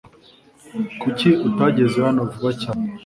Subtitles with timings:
[1.01, 2.85] Kuki utageze hano vuba cyane?